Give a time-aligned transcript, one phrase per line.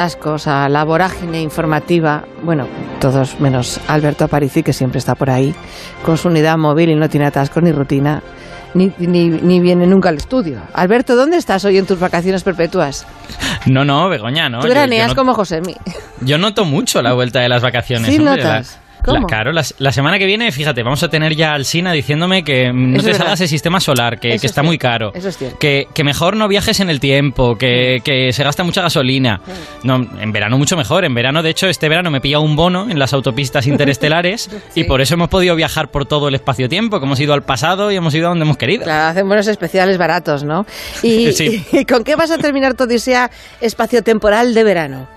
[0.00, 2.66] a la vorágine informativa, bueno,
[3.00, 5.54] todos menos Alberto Aparici, que siempre está por ahí,
[6.06, 8.22] con su unidad móvil y no tiene atascos ni rutina,
[8.72, 10.62] ni, ni, ni viene nunca al estudio.
[10.72, 13.06] Alberto, ¿dónde estás hoy en tus vacaciones perpetuas?
[13.66, 14.60] No, no, Begoña, no.
[14.60, 15.76] Tú graneas no- como Josemi.
[16.22, 18.06] Yo noto mucho la vuelta de las vacaciones.
[18.10, 18.78] Sí, hombre, notas.
[19.00, 19.20] La- ¿Cómo?
[19.20, 22.44] la- claro, la, la semana que viene, fíjate, vamos a tener ya al Sina diciéndome
[22.44, 23.42] que mm, no Eso te salgas verdad.
[23.42, 25.12] el sistema solar, que, Eso que es está muy caro.
[25.14, 25.58] Eso es cierto.
[25.58, 29.40] Que, que mejor no viajes en el tiempo, que, que se gasta mucha gasolina.
[29.82, 31.04] No, en verano mucho mejor.
[31.04, 34.80] En verano, de hecho, este verano me pilla un bono en las autopistas interestelares Sí.
[34.80, 37.90] y por eso hemos podido viajar por todo el espacio-tiempo, que hemos ido al pasado
[37.92, 38.84] y hemos ido a donde hemos querido.
[38.84, 40.66] Claro, hacen buenos especiales baratos, ¿no?
[41.02, 41.64] Y, Sí.
[41.72, 45.08] y ¿con qué vas a terminar tu odisea espaciotemporal de verano?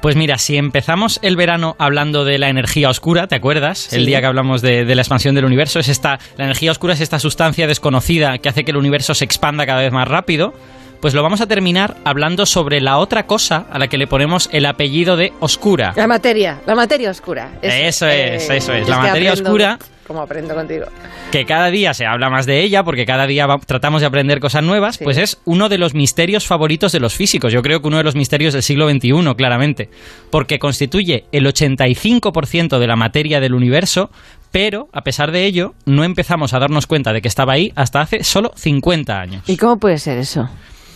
[0.00, 3.78] Pues mira, si empezamos el verano hablando de la energía oscura, ¿te acuerdas?
[3.90, 3.96] Sí.
[3.96, 6.94] El día que hablamos de, de la expansión del universo, es esta, la energía oscura
[6.94, 10.54] es esta sustancia desconocida que hace que el universo se expanda cada vez más rápido.
[11.00, 14.48] Pues lo vamos a terminar hablando sobre la otra cosa a la que le ponemos
[14.52, 15.92] el apellido de oscura.
[15.96, 17.50] La materia, la materia oscura.
[17.62, 18.88] Eso es, eso es.
[18.88, 19.78] La que materia aprendo- oscura-
[20.08, 20.86] Como aprendo contigo.
[21.30, 24.40] que cada día se habla más de ella porque cada día va- tratamos de aprender
[24.40, 25.04] cosas nuevas, Sí.
[25.04, 27.52] pues es uno de los misterios favoritos de los físicos.
[27.52, 29.90] Yo creo que uno de los misterios del siglo XXI, claramente,
[30.30, 34.10] porque constituye el 85% de la materia del universo,
[34.50, 38.00] pero a pesar de ello no empezamos a darnos cuenta de que estaba ahí hasta
[38.00, 39.42] hace solo 50 años.
[39.46, 40.48] ¿Y cómo puede ser eso?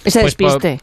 [0.05, 0.81] Ese Pues por- despiste.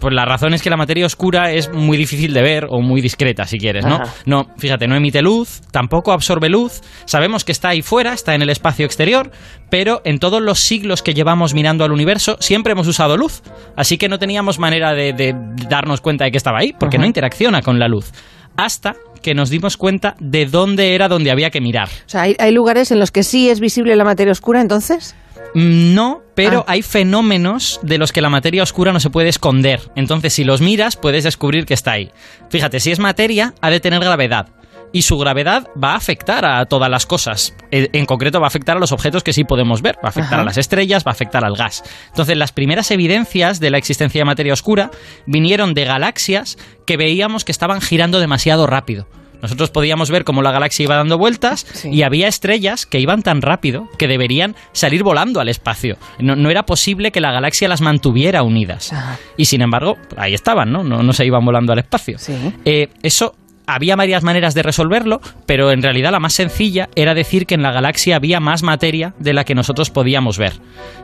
[0.00, 3.00] Pues la razón es que la materia oscura es muy difícil de ver o muy
[3.02, 3.96] discreta, si quieres, ¿no?
[3.96, 4.14] Ajá.
[4.24, 6.80] No, fíjate, no emite luz, tampoco absorbe luz.
[7.04, 9.30] Sabemos que está ahí fuera, está en el espacio exterior,
[9.70, 13.42] pero en todos los siglos que llevamos mirando al universo siempre hemos usado luz.
[13.76, 15.34] Así que no teníamos manera de, de
[15.68, 17.02] darnos cuenta de que estaba ahí, porque Ajá.
[17.02, 18.12] no interacciona con la luz.
[18.56, 21.88] Hasta que nos dimos cuenta de dónde era donde había que mirar.
[21.88, 25.14] O sea, ¿hay, hay lugares en los que sí es visible la materia oscura, entonces?
[25.54, 26.72] No, pero Ah.
[26.72, 29.80] hay fenómenos de los que la materia oscura no se puede esconder.
[29.96, 32.10] Entonces, si los miras, puedes descubrir que está ahí.
[32.50, 34.48] Fíjate, si es materia, ha de tener gravedad.
[34.94, 37.54] Y su gravedad va a afectar a todas las cosas.
[37.70, 39.96] Eh, En concreto, va a afectar a los objetos que sí podemos ver.
[39.96, 40.42] Va a afectar Ajá.
[40.42, 41.82] a las estrellas, va a afectar al gas.
[42.08, 44.90] Entonces, las primeras evidencias de la existencia de materia oscura
[45.26, 49.06] vinieron de galaxias que veíamos que estaban girando demasiado rápido.
[49.42, 51.90] Nosotros podíamos ver cómo la galaxia iba dando vueltas Sí.
[51.90, 55.98] y había estrellas que iban tan rápido que deberían salir volando al espacio.
[56.18, 58.92] No, no era posible que la galaxia las mantuviera unidas.
[59.36, 60.84] Y sin embargo, ahí estaban, ¿no?
[60.84, 62.18] No, no se iban volando al espacio.
[62.18, 62.32] Sí.
[62.64, 63.34] Eh, eso
[63.74, 67.62] había varias maneras de resolverlo, pero en realidad la más sencilla era decir que en
[67.62, 70.54] la galaxia había más materia de la que nosotros podíamos ver.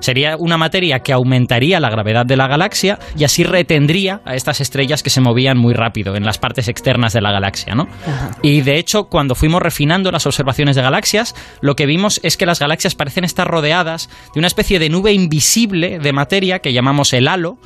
[0.01, 4.61] Sería una materia que aumentaría la gravedad de la galaxia y así retendría a estas
[4.61, 7.89] estrellas que se movían muy rápido en las partes externas de la galaxia, ¿no?
[8.07, 8.37] Ajá.
[8.43, 12.47] Y de hecho, cuando fuimos refinando las observaciones de galaxias, lo que vimos es que
[12.47, 17.13] las galaxias parecen estar rodeadas de una especie de nube invisible de materia que llamamos
[17.13, 17.59] el halo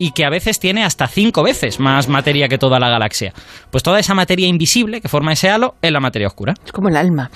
[0.00, 3.34] y que a veces tiene hasta cinco veces más materia que toda la galaxia.
[3.70, 6.54] Pues toda esa materia invisible que forma ese halo es la materia oscura.
[6.64, 7.30] Es como el alma.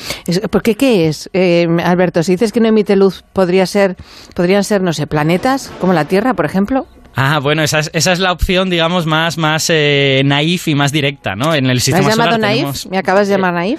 [0.51, 2.23] ¿Por qué qué es, Eh, Alberto?
[2.23, 3.97] Si dices que no emite luz, podría ser,
[4.35, 6.87] podrían ser, no sé, planetas como la Tierra, por ejemplo.
[7.17, 10.91] Ah, bueno, esa es, esa es la opción, digamos, más, más eh, naif y más
[10.91, 11.55] directa, ¿no?
[11.55, 12.57] En el ¿Me has sistema llamado solar naif?
[12.59, 13.79] tenemos- ¿Me acabas de llamar naif?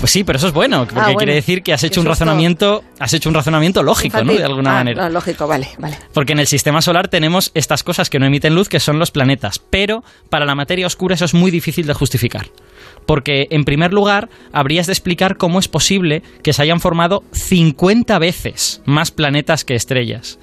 [0.00, 1.18] Pues sí, pero eso es bueno, porque Ah, bueno.
[1.18, 4.32] quiere decir que has hecho un razonamiento, has hecho un razonamiento lógico, ¿no?
[4.32, 5.02] De alguna Ah, manera.
[5.04, 5.96] no, lógico, vale, vale.
[6.12, 9.10] Porque en el sistema solar tenemos estas cosas que no emiten luz, que son los
[9.12, 9.58] planetas.
[9.60, 12.46] Pero para la materia oscura eso es muy difícil de justificar.
[13.06, 18.18] Porque, en primer lugar, habrías de explicar cómo es posible que se hayan formado 50
[18.18, 20.38] veces más planetas que estrellas.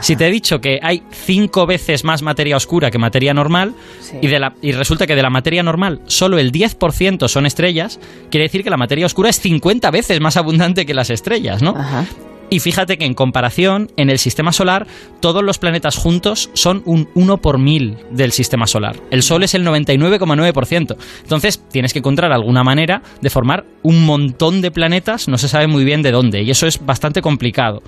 [0.00, 4.16] Si te he dicho que hay cinco veces más materia oscura que materia normal, Sí.
[4.22, 7.98] y, de la, y resulta que de la materia normal solo el 10% son estrellas,
[8.30, 11.70] quiere decir que la materia oscura es 50 veces más abundante que las estrellas, ¿no?
[11.70, 12.04] Ajá.
[12.50, 14.86] Y fíjate que en comparación, en el sistema solar,
[15.20, 18.96] todos los planetas juntos son un 1 por mil del sistema solar.
[19.10, 20.96] El Sol es el 99,9%.
[21.22, 25.66] Entonces, tienes que encontrar alguna manera de formar un montón de planetas, no se sabe
[25.66, 27.82] muy bien de dónde, y eso es bastante complicado.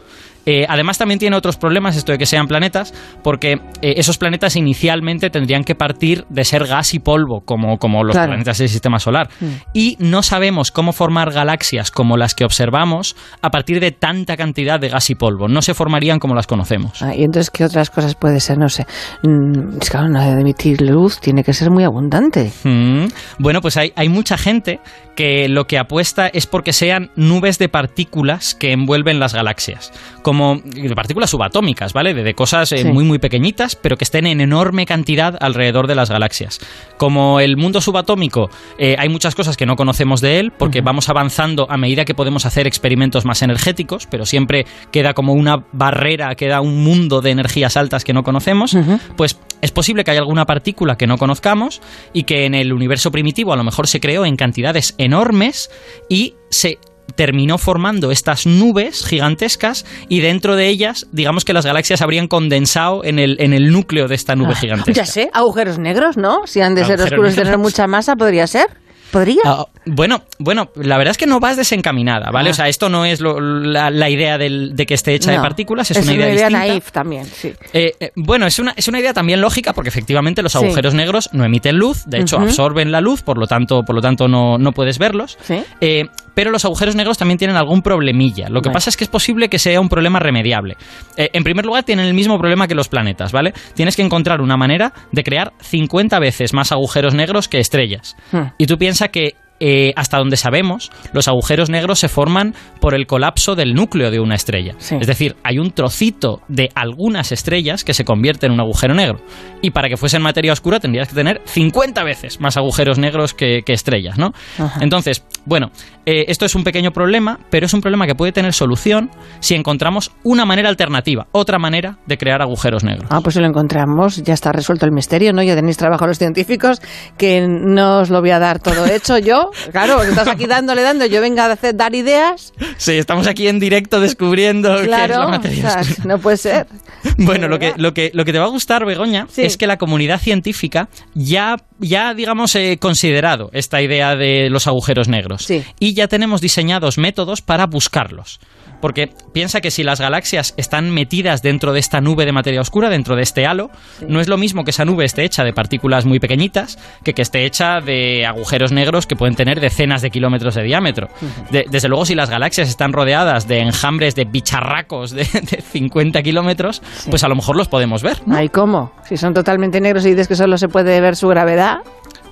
[0.46, 3.52] Eh, además, también tiene otros problemas esto de que sean planetas, porque
[3.82, 8.14] eh, esos planetas inicialmente tendrían que partir de ser gas y polvo, como, como los
[8.14, 8.30] Claro.
[8.30, 9.28] planetas del sistema solar.
[9.40, 9.46] Mm.
[9.74, 14.80] Y no sabemos cómo formar galaxias como las que observamos a partir de tanta cantidad
[14.80, 15.48] de gas y polvo.
[15.48, 17.02] No se formarían como las conocemos.
[17.02, 18.58] Ah, y entonces, ¿qué otras cosas puede ser?
[18.58, 18.86] No sé.
[19.22, 22.50] Mm, es que, claro, no de emitir luz tiene que ser muy abundante.
[22.64, 23.06] Mm.
[23.38, 24.80] Bueno, pues hay, hay mucha gente
[25.16, 29.92] que lo que apuesta es porque sean nubes de partículas que envuelven las galaxias.
[30.30, 32.14] Como de partículas subatómicas, ¿vale?
[32.14, 32.84] De, de cosas eh, Sí.
[32.84, 36.60] muy, muy pequeñitas, pero que estén en enorme cantidad alrededor de las galaxias.
[36.98, 38.48] Como el mundo subatómico,
[38.78, 42.14] eh, hay muchas cosas que no conocemos de él, porque vamos avanzando a medida que
[42.14, 47.30] podemos hacer experimentos más energéticos, pero siempre queda como una barrera, queda un mundo de
[47.32, 48.76] energías altas que no conocemos,
[49.16, 51.82] pues es posible que haya alguna partícula que no conozcamos
[52.12, 55.70] y que en el universo primitivo a lo mejor se creó en cantidades enormes
[56.08, 56.78] y se
[57.14, 63.04] terminó formando estas nubes gigantescas y dentro de ellas, digamos que las galaxias habrían condensado
[63.04, 64.92] en el, en el núcleo de esta nube gigantesca.
[65.02, 66.46] Ya sé, agujeros negros, ¿no?
[66.46, 68.66] Si han de ser oscuros y tener mucha masa, podría ser.
[69.10, 69.40] ¿Podría?
[69.44, 72.50] Ah, bueno, bueno, la verdad es que no vas desencaminada, ¿vale?
[72.50, 72.52] Ah.
[72.52, 75.38] O sea, esto no es lo- la, la idea del- de que esté hecha de
[75.38, 76.50] partículas, es, una idea, distinta.
[76.50, 77.52] naif también, sí.
[77.72, 80.58] Eh, eh, bueno, es una, es una idea también lógica porque efectivamente los Sí.
[80.58, 84.00] agujeros negros no emiten luz, de hecho absorben la luz, por lo tanto, por lo
[84.00, 85.38] tanto no, no puedes verlos.
[85.42, 85.60] Sí.
[85.80, 86.04] Eh,
[86.40, 88.48] pero los agujeros negros también tienen algún problemilla.
[88.48, 88.76] Lo que Vale.
[88.76, 90.78] pasa es que es posible que sea un problema remediable.
[91.18, 93.52] Eh, en primer lugar, tienen el mismo problema que los planetas, ¿vale?
[93.74, 98.16] Tienes que encontrar una manera de crear 50 veces más agujeros negros que estrellas.
[98.32, 98.52] Hmm.
[98.56, 103.06] Y tú piensas que eh, hasta donde sabemos, los agujeros negros se forman por el
[103.06, 104.74] colapso del núcleo de una estrella.
[104.78, 104.96] Sí.
[105.00, 109.20] Es decir, hay un trocito de algunas estrellas que se convierte en un agujero negro.
[109.62, 113.34] Y para que fuese en materia oscura tendrías que tener 50 veces más agujeros negros
[113.34, 114.32] que, que estrellas, ¿no?
[114.58, 114.80] Ajá.
[114.80, 115.70] Entonces, bueno,
[116.06, 119.10] eh, esto es un pequeño problema, pero es un problema que puede tener solución
[119.40, 123.08] si encontramos una manera alternativa, otra manera de crear agujeros negros.
[123.10, 125.42] Ah, pues si lo encontramos, ya está resuelto el misterio, ¿no?
[125.42, 126.80] Ya tenéis trabajo los científicos,
[127.18, 129.49] que no os lo voy a dar todo hecho yo.
[129.72, 132.52] Claro, estás aquí dándole, dando, yo venga a hacer, dar ideas.
[132.76, 136.04] Sí, estamos aquí en directo descubriendo qué es la materia o sea, oscura.
[136.06, 136.66] no puede ser.
[137.16, 139.42] Bueno, lo que, lo, que, lo que te va a gustar, Begoña, Sí.
[139.42, 145.08] es que la comunidad científica ya, ya digamos, eh, considerado esta idea de los agujeros
[145.08, 145.44] negros.
[145.44, 145.64] Sí.
[145.78, 148.38] Y ya tenemos diseñados métodos para buscarlos.
[148.80, 152.88] Porque piensa que si las galaxias están metidas dentro de esta nube de materia oscura,
[152.88, 153.70] dentro de este halo,
[154.08, 157.22] no es lo mismo que esa nube esté hecha de partículas muy pequeñitas que que
[157.22, 161.08] esté hecha de agujeros negros que pueden tener decenas de kilómetros de diámetro.
[161.50, 166.22] De- desde luego, si las galaxias están rodeadas de enjambres de bicharracos de, de 50
[166.22, 168.18] kilómetros, pues a lo mejor los podemos ver.
[168.26, 168.36] ¿no?
[168.36, 168.92] Ay, ¿cómo?
[169.08, 171.78] Si son totalmente negros y dices que solo se puede ver su gravedad,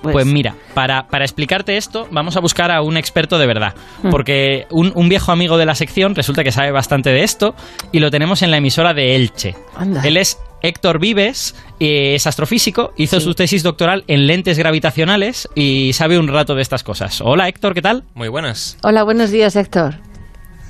[0.01, 0.13] pues...
[0.13, 3.73] Pues mira, para, para explicarte esto, vamos a buscar a un experto de verdad.
[4.03, 4.09] Hmm.
[4.09, 7.55] Porque un, un viejo amigo de la sección resulta que sabe bastante de esto
[7.91, 9.55] y lo tenemos en la emisora de Elche.
[9.75, 10.01] Anda.
[10.03, 13.25] Él es Héctor Vives, eh, es astrofísico, hizo Sí.
[13.25, 17.21] su tesis doctoral en lentes gravitacionales y sabe un rato de estas cosas.
[17.21, 18.03] Hola Héctor, ¿qué tal?
[18.13, 18.77] Muy buenas.
[18.83, 19.95] Hola, buenos días, Héctor.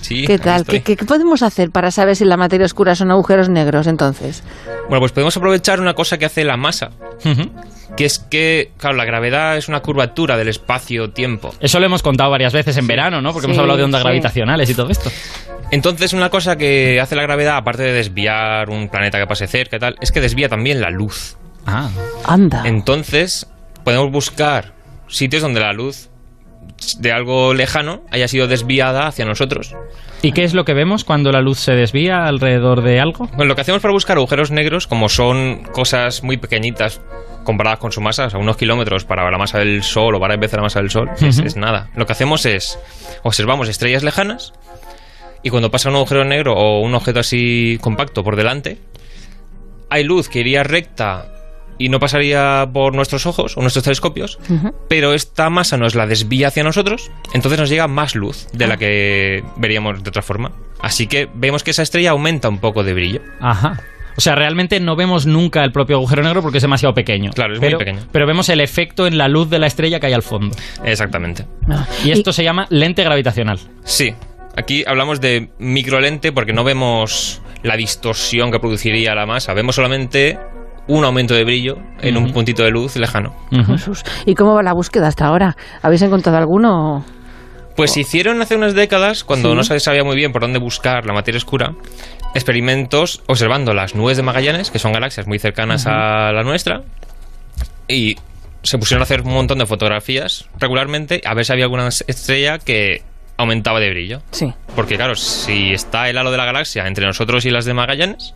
[0.02, 0.64] Sí, ¿Qué tal?
[0.66, 4.44] ¿Qué, qué, qué podemos hacer para saber si la materia oscura son agujeros negros entonces?
[4.88, 6.92] Bueno, pues podemos aprovechar una cosa que hace la masa.
[7.98, 11.54] Que es que, claro, la gravedad es una curvatura del espacio-tiempo.
[11.60, 13.34] Eso lo hemos contado varias veces en verano, ¿no?
[13.34, 14.06] Porque Sí, hemos hablado de ondas sí.
[14.08, 15.12] gravitacionales y todo esto.
[15.72, 19.78] Entonces, una cosa que hace la gravedad, aparte de desviar un planeta que pase cerca
[19.78, 21.38] y tal, es que desvía también la luz.
[21.66, 21.90] Ah.
[22.26, 22.64] Anda.
[22.66, 23.48] Entonces,
[23.84, 24.74] podemos buscar
[25.08, 26.10] sitios donde la luz
[27.00, 29.76] de algo lejano haya sido desviada hacia nosotros.
[30.22, 33.28] ¿Y qué es lo que vemos cuando la luz se desvía alrededor de algo?
[33.28, 37.02] Bueno, lo que hacemos para buscar agujeros negros, como son cosas muy pequeñitas
[37.50, 40.40] comparadas con su masa, o sea, unos kilómetros para la masa del Sol o varias
[40.40, 41.90] veces la masa del Sol, es, nada.
[41.96, 42.78] Lo que hacemos es
[43.24, 44.54] observamos estrellas lejanas
[45.42, 48.78] y cuando pasa un agujero negro o un objeto así compacto por delante,
[49.90, 51.26] hay luz que iría recta
[51.80, 54.38] y no pasaría por nuestros ojos o nuestros telescopios,
[54.88, 58.78] pero esta masa nos la desvía hacia nosotros, entonces nos llega más luz de la
[58.78, 60.52] que veríamos de otra forma.
[60.82, 63.22] Así que vemos que esa estrella aumenta un poco de brillo.
[63.40, 63.82] Ajá.
[64.20, 67.32] O sea, realmente no vemos nunca el propio agujero negro porque es demasiado pequeño.
[67.32, 68.02] Claro, es muy pequeño.
[68.12, 70.58] Pero vemos el efecto en la luz de la estrella que hay al fondo.
[70.84, 71.46] Exactamente.
[72.04, 73.60] Y esto se llama lente gravitacional.
[73.86, 74.14] Sí,
[74.58, 80.38] aquí hablamos de microlente porque no vemos la distorsión que produciría la masa, vemos solamente
[80.88, 83.34] un aumento de brillo en un puntito de luz lejano.
[83.68, 84.04] Jesús.
[84.26, 85.56] ¿Y cómo va la búsqueda hasta ahora?
[85.82, 87.06] ¿Habéis encontrado alguno?
[87.78, 89.56] Pues se hicieron hace unas décadas, cuando Sí.
[89.56, 91.76] no se sabía muy bien por dónde buscar la materia oscura,
[92.36, 96.84] experimentos observando las nubes de Magallanes, que son galaxias muy cercanas a la nuestra,
[97.88, 98.18] y
[98.64, 102.60] se pusieron a hacer un montón de fotografías regularmente a ver si había alguna estrella
[102.60, 103.04] que
[103.38, 104.22] aumentaba de brillo.
[104.32, 104.54] Sí.
[104.76, 108.34] Porque claro, si está el halo de la galaxia entre nosotros y las de Magallanes,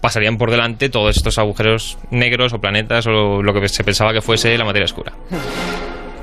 [0.00, 4.22] pasarían por delante todos estos agujeros negros o planetas o lo que se pensaba que
[4.22, 5.12] fuese la materia oscura.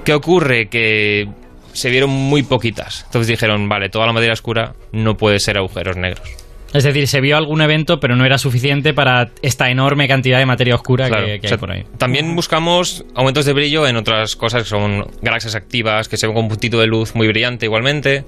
[0.03, 0.68] ¿Qué ocurre?
[0.70, 1.29] Que
[1.72, 3.03] se vieron muy poquitas.
[3.06, 6.27] Entonces dijeron, vale, toda la materia oscura no puede ser agujeros negros.
[6.74, 10.46] Es decir, se vio algún evento, pero no era suficiente para esta enorme cantidad de
[10.46, 11.84] materia oscura Claro, que, que o sea, hay por ahí.
[11.98, 16.36] También buscamos aumentos de brillo en otras cosas que son galaxias activas, que se ven
[16.36, 18.26] con un puntito de luz muy brillante igualmente,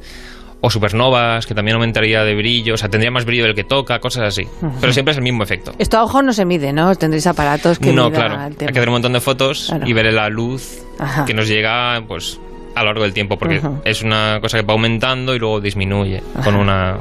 [0.64, 4.00] o supernovas, que también aumentaría de brillo, o sea, tendría más brillo del que toca,
[4.00, 4.48] cosas así.
[4.80, 5.74] Pero siempre es el mismo efecto.
[5.80, 6.96] Esto a ojo no se mide, ¿no?
[6.96, 8.36] Tendréis aparatos que no, claro.
[8.36, 9.88] el Hay que hacer un montón de fotos Claro.
[9.88, 11.26] y ver la luz Ajá.
[11.26, 12.40] que nos llega, pues,
[12.76, 16.22] a lo largo del tiempo, porque es una cosa que va aumentando y luego disminuye
[16.44, 16.98] con una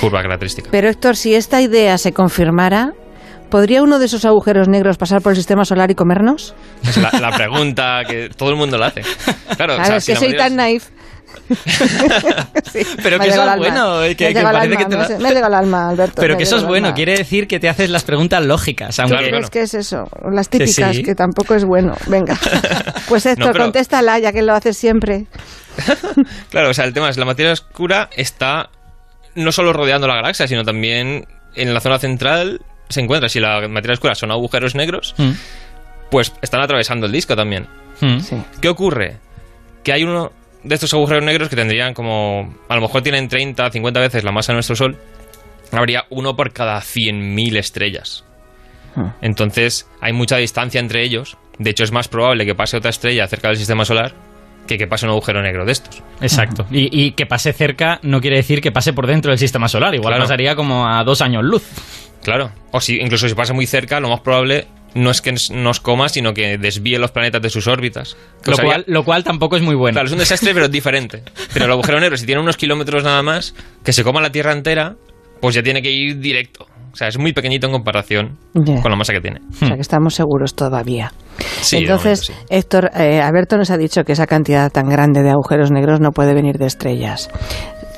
[0.00, 0.68] curva característica.
[0.70, 2.92] Pero Héctor, si esta idea se confirmara,
[3.50, 6.54] ¿podría uno de esos agujeros negros pasar por el sistema solar y comernos?
[6.82, 9.02] Es la, la pregunta que todo el mundo la hace.
[9.56, 10.88] Claro, o sea, es que soy tan naif.
[12.72, 14.96] Sí, Pero que eso es bueno, eh, que- Me que parece alma, que te me
[14.96, 16.20] da- ha- Me ha llegado al alma, Alberto.
[16.20, 16.94] Pero que eso es bueno, alma.
[16.94, 18.98] quiere decir que te haces las preguntas lógicas.
[18.98, 21.02] Aunque Claro, es que es eso, las típicas, sí.
[21.02, 21.94] que tampoco es bueno.
[22.06, 22.38] Venga.
[23.08, 25.26] Pues Héctor, No, pero- contéstala, ya que lo haces siempre.
[26.50, 28.70] Claro, o sea, el tema es la materia oscura está
[29.34, 33.28] no solo rodeando la galaxia, sino también en la zona central se encuentra.
[33.28, 35.30] Si la materia oscura son agujeros negros, Mm,
[36.10, 37.66] pues están atravesando el disco también.
[38.00, 38.20] mm.
[38.20, 38.36] Sí.
[38.60, 39.16] ¿Qué ocurre?
[39.82, 42.54] Que hay uno de estos agujeros negros que tendrían como.
[42.68, 44.96] A lo mejor tienen 30, 50 veces la masa de nuestro Sol.
[45.72, 48.24] Habría uno por cada 100.000 estrellas.
[48.94, 49.14] Ah.
[49.22, 51.38] Entonces hay mucha distancia entre ellos.
[51.58, 54.12] De hecho, es más probable que pase otra estrella cerca del sistema solar
[54.66, 56.02] que que pase un agujero negro de estos.
[56.20, 56.66] Exacto.
[56.70, 59.94] Y, y que pase cerca no quiere decir que pase por dentro del sistema solar.
[59.94, 60.24] Igual Claro.
[60.24, 61.64] pasaría como a dos años luz.
[62.22, 62.52] Claro.
[62.70, 66.08] O si incluso si pasa muy cerca, lo más probable no es que nos coma,
[66.08, 68.16] sino que desvíe los planetas de sus órbitas.
[68.44, 69.94] Lo cual, lo cual tampoco es muy bueno.
[69.94, 71.22] Claro, es un desastre, pero diferente.
[71.52, 73.54] Pero el agujero negro, si tiene unos kilómetros nada más,
[73.84, 74.94] que se coma la Tierra entera,
[75.40, 76.68] pues ya tiene que ir directo.
[76.92, 79.40] O sea, es muy pequeñito en comparación con la masa que tiene.
[79.50, 81.12] O sea, que estamos seguros todavía.
[81.62, 85.30] Sí, Entonces, momento Héctor, eh, Alberto nos ha dicho que esa cantidad tan grande de
[85.30, 87.30] agujeros negros no puede venir de estrellas.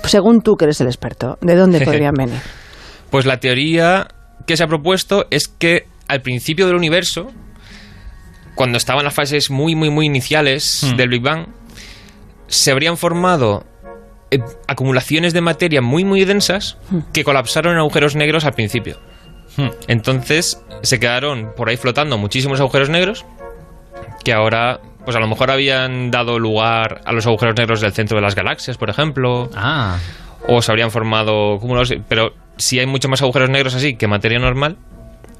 [0.04, 2.38] Según tú, que eres el experto, ¿de dónde podrían venir?
[3.10, 4.06] Pues la teoría
[4.46, 7.26] que se ha propuesto es que al principio del universo,
[8.54, 10.96] cuando estaban las fases muy, muy, muy iniciales Hmm.
[10.96, 11.46] del Big Bang,
[12.46, 13.64] se habrían formado
[14.30, 16.76] eh, acumulaciones de materia muy, muy densas
[17.12, 18.98] que colapsaron en agujeros negros al principio.
[19.56, 19.68] Hmm.
[19.86, 23.24] Entonces se quedaron por ahí flotando muchísimos agujeros negros
[24.24, 28.16] que ahora, pues a lo mejor habían dado lugar a los agujeros negros del centro
[28.16, 29.98] de las galaxias, por ejemplo, Ah,
[30.48, 34.38] o se habrían formado cúmulos, pero si hay muchos más agujeros negros así que materia
[34.38, 34.76] normal,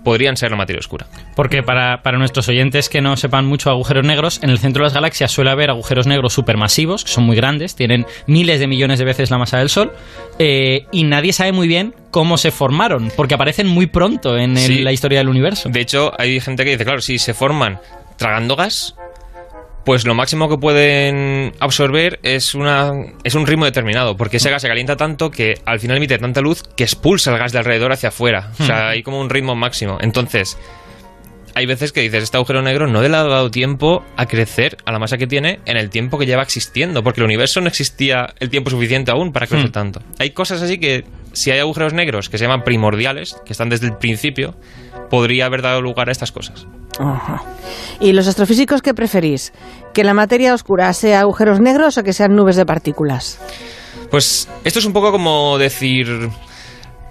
[0.05, 1.07] podrían ser la materia oscura.
[1.35, 4.87] porque para, para nuestros oyentes que no sepan mucho agujeros negros, en el centro de
[4.87, 8.99] las galaxias suele haber agujeros negros supermasivos, que son muy grandes, tienen miles de millones
[8.99, 9.93] de veces la masa del Sol,
[10.39, 14.59] eh, y nadie sabe muy bien cómo se formaron, porque aparecen muy pronto en el-
[14.67, 14.79] Sí.
[14.83, 15.69] la historia del universo.
[15.69, 17.81] De hecho, hay gente que dice, claro, si se forman
[18.17, 18.95] tragando gas,
[19.85, 24.62] pues lo máximo que pueden absorber es, una, es un ritmo determinado, porque ese gas
[24.62, 27.93] se calienta tanto que al final emite tanta luz que expulsa el gas de alrededor
[27.93, 28.50] hacia afuera.
[28.59, 29.99] O sea, hay como un ritmo máximo.
[30.00, 30.57] Entonces,
[31.55, 34.93] hay veces que dices, este agujero negro no le ha dado tiempo a crecer a
[34.93, 38.35] la masa que tiene en el tiempo que lleva existiendo, porque el universo no existía
[38.41, 39.73] el tiempo suficiente aún para crecer Hmm.
[39.73, 40.03] tanto.
[40.19, 43.87] Hay cosas así que, si hay agujeros negros que se llaman primordiales, que están desde
[43.87, 44.57] el principio,
[45.14, 46.66] podría haber dado lugar a estas cosas.
[46.99, 47.40] Ajá.
[48.00, 49.52] ¿Y los astrofísicos qué preferís?
[49.92, 53.38] ¿Que la materia oscura sea agujeros negros o que sean nubes de partículas?
[54.11, 56.28] Pues esto es un poco como decir,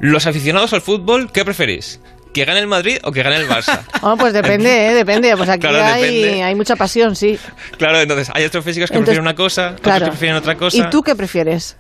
[0.01, 2.01] los aficionados al fútbol, ¿qué preferís?
[2.33, 3.79] ¿Que gane el Madrid o que gane el Barça?
[4.01, 4.93] Oh, pues depende, ¿eh?
[4.93, 5.33] depende.
[5.38, 6.43] Pues aquí Claro, hay, depende.
[6.43, 7.39] hay mucha pasión, sí.
[7.77, 10.77] claro, entonces hay astrofísicos que Entonces, prefieren una cosa, otros que prefieren otra cosa.
[10.77, 11.77] ¿Y tú qué prefieres?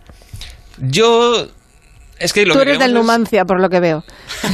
[0.77, 1.47] Yo...
[2.19, 4.03] Es que lo tú que eres del es- Numancia, por lo que veo.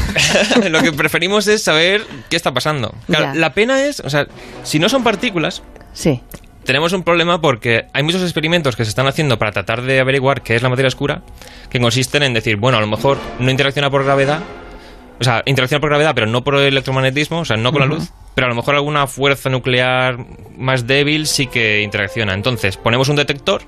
[0.69, 2.93] lo que preferimos es saber qué está pasando.
[3.07, 4.27] Claro, la pena es, o sea,
[4.63, 5.61] si no son partículas,
[5.93, 6.21] Sí.
[6.63, 10.41] tenemos un problema porque hay muchos experimentos que se están haciendo para tratar de averiguar
[10.41, 11.21] qué es la materia oscura,
[11.69, 14.39] que consisten en decir, bueno, a lo mejor no interacciona por gravedad,
[15.19, 18.09] o sea, interacciona por gravedad, pero no por electromagnetismo, o sea, no con la luz,
[18.35, 20.17] pero a lo mejor alguna fuerza nuclear
[20.57, 22.33] más débil sí que interacciona.
[22.33, 23.61] Entonces, ponemos un detector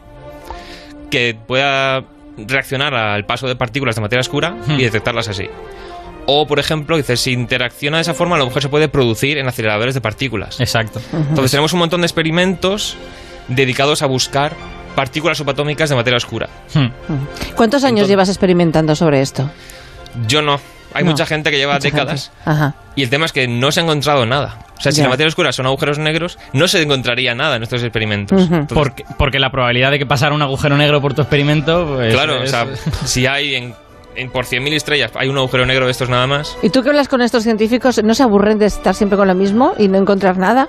[1.10, 2.06] que pueda
[2.48, 4.80] reaccionar al paso de partículas de materia oscura Hmm.
[4.80, 5.46] y detectarlas así.
[6.28, 9.38] O, por ejemplo, dices, si interacciona de esa forma, a lo mejor se puede producir
[9.38, 10.60] en aceleradores de partículas.
[10.60, 11.02] Exacto.
[11.14, 12.96] Entonces tenemos un montón de experimentos
[13.48, 14.54] dedicados a buscar
[14.96, 16.48] partículas subatómicas de materia oscura.
[16.74, 16.88] Hmm.
[17.56, 19.50] ¿Cuántos años Entonces- llevas experimentando sobre esto?
[20.28, 20.60] Yo no.
[20.94, 21.12] Hay No.
[21.12, 22.32] mucha gente que lleva Mucha décadas.
[22.46, 22.74] Ajá.
[22.96, 24.58] y el tema es que no se ha encontrado nada.
[24.78, 27.84] O sea, si la materia oscura son agujeros negros, no se encontraría nada en estos
[27.84, 28.42] experimentos.
[28.44, 28.56] Ujú.
[28.56, 31.86] Entonces, Porque, porque la probabilidad de que pasara un agujero negro por tu experimento.
[31.96, 32.66] pues, claro, o es- sea,
[33.06, 33.76] si hay en,
[34.16, 36.58] en por 100.000 estrellas hay un agujero negro de estos nada más.
[36.64, 39.36] ¿Y tú que hablas con estos científicos, no se aburren de estar siempre con lo
[39.36, 40.68] mismo y no encontrar nada?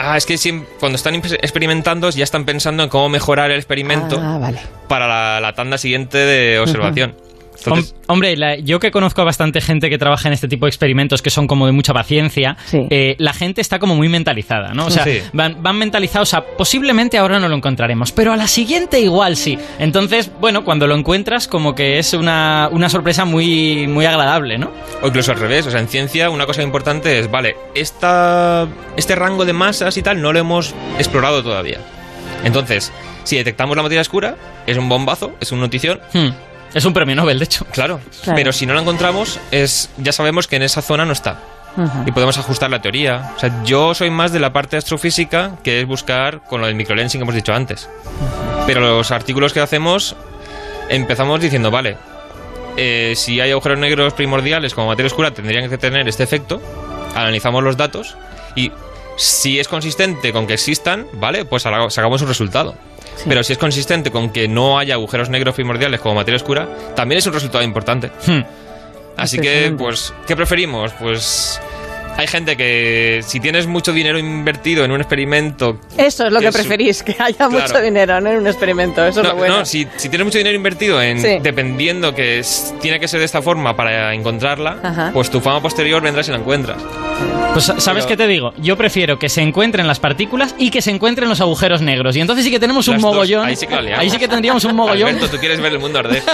[0.00, 0.36] Ah, es que
[0.78, 4.60] cuando están experimentando ya están pensando en cómo mejorar el experimento Ah, vale.
[4.86, 7.16] para la, la tanda siguiente de observación.
[7.58, 10.64] Entonces, Hom- Hombre, la- yo que conozco a bastante gente que trabaja en este tipo
[10.66, 12.86] de experimentos que son como de mucha paciencia, Sí.
[12.90, 14.86] eh, la gente está como muy mentalizada, ¿no?
[14.86, 15.20] O sea, Sí.
[15.32, 19.58] van, van mentalizados a posiblemente ahora no lo encontraremos, pero a la siguiente igual sí.
[19.78, 24.70] Entonces, bueno, cuando lo encuentras como que es una, una sorpresa muy, muy agradable, ¿no?
[25.02, 29.14] O incluso al revés, o sea, en ciencia una cosa importante es, vale, esta, este
[29.16, 31.78] rango de masas y tal no lo hemos explorado todavía.
[32.44, 32.92] Entonces,
[33.24, 34.36] si detectamos la materia oscura,
[34.66, 36.28] es un bombazo, es una notición, Hmm.
[36.74, 37.64] Es un premio Nobel, de hecho.
[37.66, 38.00] claro.
[38.22, 38.36] Claro.
[38.36, 41.40] Pero si no la encontramos, es ya sabemos que en esa zona no está.
[42.06, 43.32] Y podemos ajustar la teoría.
[43.36, 46.74] O sea, yo soy más de la parte astrofísica, que es buscar con lo del
[46.74, 47.88] microlensing que hemos dicho antes.
[48.66, 50.16] Pero los artículos que hacemos,
[50.88, 51.96] empezamos diciendo, vale,
[52.76, 56.60] eh, si hay agujeros negros primordiales como materia oscura, tendrían que tener este efecto.
[57.14, 58.16] Analizamos los datos
[58.56, 58.72] y
[59.16, 62.74] si es consistente con que existan, vale, pues sacamos un resultado.
[63.18, 63.24] Sí.
[63.28, 67.18] Pero si es consistente con que no haya agujeros negros primordiales como materia oscura, también
[67.18, 68.10] es un resultado importante.
[68.26, 68.40] Hmm.
[69.16, 69.84] Así que, Impresionante.
[69.84, 70.92] pues, ¿qué preferimos?
[70.92, 71.60] Pues
[72.18, 75.78] hay gente que si tienes mucho dinero invertido en un experimento...
[75.96, 77.84] Eso es lo que es preferís, que haya mucho Claro.
[77.84, 78.30] dinero ¿no?
[78.32, 79.06] en un experimento.
[79.06, 79.58] Eso es No, lo bueno.
[79.58, 81.38] no, si, si tienes mucho dinero invertido en Sí.
[81.40, 85.10] dependiendo que es- tiene que ser de esta forma para encontrarla, Ajá.
[85.14, 86.78] pues tu fama posterior vendrá si la encuentras.
[87.52, 88.52] Pues ¿sabes Pero- qué te digo?
[88.58, 92.16] Yo prefiero que se encuentren las partículas y que se encuentren los agujeros negros.
[92.16, 93.46] Y entonces sí que tenemos un dos, mogollón.
[93.46, 93.74] ahí sí que.
[93.74, 95.08] Ahí sí que tendríamos un mogollón.
[95.10, 96.22] Alberto, tú quieres ver el mundo arder.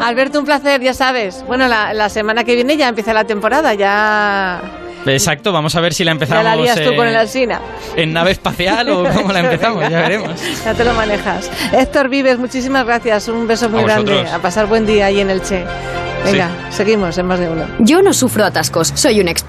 [0.00, 1.44] Alberto, un placer, ya sabes.
[1.46, 4.60] Bueno, la, la semana que viene ya empieza la temporada, ya,
[5.06, 7.60] Exacto, vamos a ver si la ya empezamos la lías tú eh, con el Alsina.
[7.96, 10.30] en nave espacial o cómo la empezamos, ya veremos.
[10.64, 11.50] Ya te lo manejas.
[11.72, 13.28] Héctor Vives, muchísimas gracias.
[13.28, 14.28] Un beso muy A grande.
[14.28, 15.64] A pasar buen día ahí en el Che.
[16.24, 17.66] Venga, seguimos en más de uno.
[17.78, 19.38] Yo no sufro atascos, soy un experto.